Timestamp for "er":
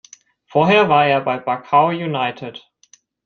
1.05-1.21